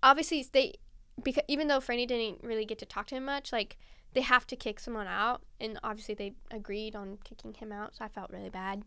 [0.02, 0.76] obviously they,
[1.22, 3.78] because even though Franny didn't really get to talk to him much, like
[4.14, 7.96] they have to kick someone out, and obviously they agreed on kicking him out.
[7.96, 8.84] So I felt really bad,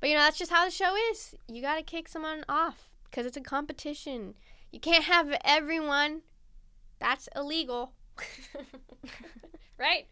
[0.00, 1.34] but you know that's just how the show is.
[1.48, 4.34] You gotta kick someone off because it's a competition.
[4.72, 6.22] You can't have everyone.
[6.98, 7.92] That's illegal,
[9.78, 10.06] right?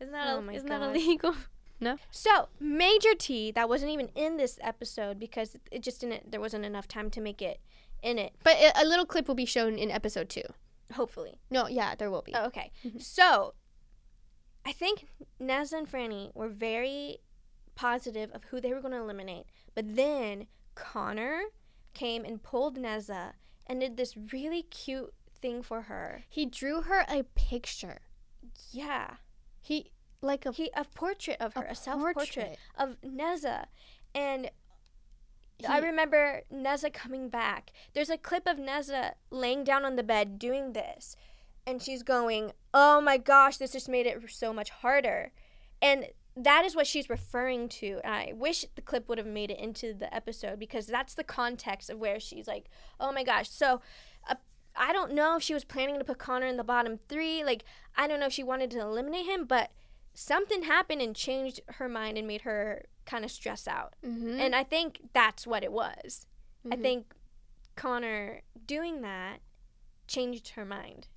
[0.00, 1.34] Isn't that Oh a- isn't that illegal?
[2.12, 6.64] so major t that wasn't even in this episode because it just didn't there wasn't
[6.64, 7.60] enough time to make it
[8.04, 10.44] in it But a, little clip will be shown in episode two.
[10.94, 12.32] hopefully No, yeah, there will be.
[12.36, 12.70] Oh, okay.
[12.84, 13.02] Mhm.
[13.02, 13.54] So,
[14.64, 15.06] I think
[15.40, 17.18] Neza and Franny were very
[17.74, 19.46] positive of who they were going to eliminate.
[19.74, 21.40] But then Connor
[21.94, 23.32] came and pulled Neza
[23.66, 26.24] and did this really cute thing for her.
[26.28, 27.98] He drew her a picture.
[28.70, 29.14] Yeah.
[29.60, 32.58] He like a He a portrait of her, a, self-portrait portrait.
[32.76, 33.66] of Neza.
[34.14, 34.50] And
[35.68, 37.72] I He- remember Neza coming back.
[37.92, 41.16] There's a clip of Neza laying down on the bed doing this.
[41.66, 45.32] And she's going, Oh my gosh, this just made it so much harder.
[45.80, 48.00] And that is what she's referring to.
[48.04, 51.24] And I wish the clip would have made it into the episode because that's the
[51.24, 52.66] context of where she's like,
[52.98, 53.50] Oh my gosh.
[53.50, 53.80] So
[54.28, 54.36] uh,
[54.74, 57.44] I don't know if she was planning to put Connor in the bottom three.
[57.44, 57.64] Like,
[57.96, 59.70] I don't know if she wanted to eliminate him, but
[60.14, 63.94] something happened and changed her mind and made her kind of stress out.
[64.04, 64.40] Mm-hmm.
[64.40, 66.26] And I think that's what it was.
[66.70, 66.82] I Mhm.
[66.82, 67.14] think
[67.76, 69.40] Connor doing that
[70.06, 71.08] changed her mind.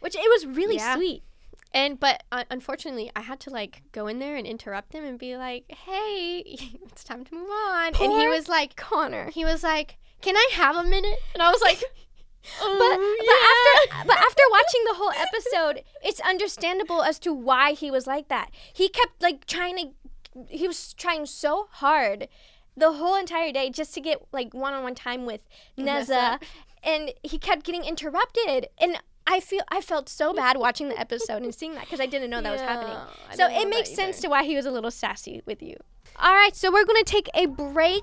[0.00, 0.94] Which it was really Yeah.
[0.94, 1.24] sweet.
[1.72, 5.18] And but uh, unfortunately, I had to like go in there and interrupt him and
[5.18, 6.42] be like, "Hey,
[6.82, 9.30] it's time to move on." and he was like, Connor.
[9.30, 11.82] he was like, "Can I have a minute?" And I was like,
[12.42, 17.72] But, "Oh, but after but after watching the whole episode, it's understandable as to why
[17.72, 18.50] he was like that.
[18.72, 22.28] He kept like trying to he was trying so hard
[22.76, 25.42] the whole entire day just to get like one-on-one time with
[25.76, 26.40] Neza.
[26.82, 28.96] and he kept getting interrupted and
[29.32, 32.30] I feel I felt so bad watching the episode and seeing that because I didn't
[32.30, 32.96] know that was happening.
[33.30, 34.22] I So it makes sense either.
[34.22, 35.76] to why he was a little sassy with you.
[36.16, 38.02] All right, so we're to take a break,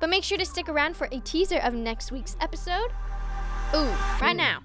[0.00, 2.90] but make sure to stick around for a teaser of next week's episode.
[3.74, 4.60] Ooh, right now.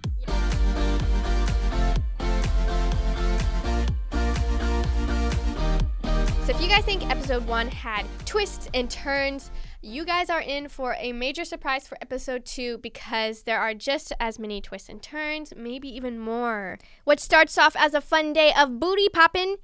[6.45, 9.49] So if you guys think episode one had twists and turns,
[9.81, 14.13] you guys are in for a major surprise for episode two because there are just
[14.19, 16.77] as many twists and turns, maybe even more.
[17.03, 19.55] What starts off as a fun day of booty popping,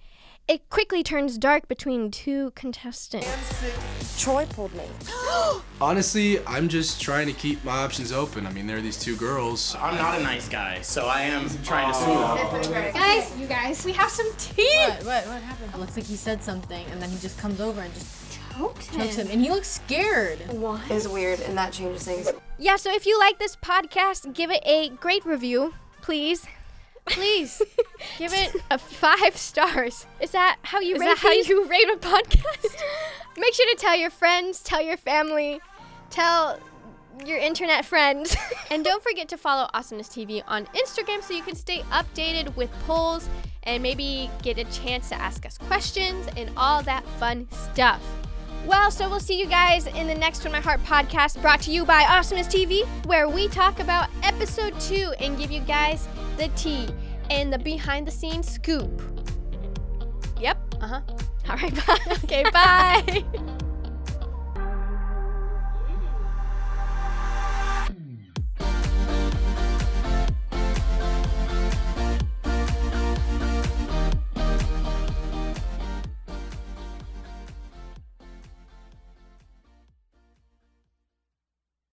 [0.48, 3.64] it quickly turns dark between two contestants.
[4.18, 4.86] Troy pulled me.
[5.82, 8.48] Honestly, I'm just trying to keep my options open.
[8.48, 9.76] I mean, there are these two girls.
[9.80, 12.74] I'm not a nice guy, so I am trying to smooth.
[12.94, 14.68] Guys, you guys, we have some tea.
[14.80, 15.04] What?
[15.04, 15.28] What?
[15.28, 15.72] What happened?
[15.76, 18.27] It looks like he said something, and then he just comes over and just
[18.58, 20.40] Choked chokes him, and he looks scared.
[20.50, 20.84] Why?
[20.90, 22.32] Is weird, and that changes things.
[22.58, 26.46] Yeah, so if you like this podcast, give it a great review, please.
[27.06, 27.62] Please
[28.18, 30.08] give it a five stars.
[30.20, 32.76] Is that how you Is rate that how you rate a podcast?
[33.38, 35.62] Make sure to tell your friends, tell your family,
[36.10, 36.60] tell
[37.26, 38.36] your internet friends?
[38.70, 42.70] And don't forget to follow Awesomeness TV on Instagram so you can stay updated with
[42.86, 43.30] polls
[43.64, 48.02] and maybe get a chance to ask us questions and all that fun stuff.
[48.68, 51.72] Well, so we'll see you guys in the next Twin My Heart podcast brought to
[51.72, 52.86] you by Awesomeness TV.
[53.06, 56.90] Where we talk about episode two and give you guys the tea
[57.30, 59.02] and the behind the scenes scoop.
[60.40, 60.76] Yep.
[60.82, 61.02] Uh huh.
[61.50, 61.98] All right, bye.
[62.24, 63.54] okay, bye.